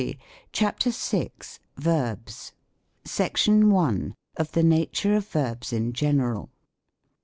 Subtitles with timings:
[0.51, 1.29] CHAPTER VI.
[1.77, 2.53] OF VERBS.
[3.05, 4.15] SECTION I.
[4.35, 6.49] OF THE HATUKE OF VERBS IN GENERAL.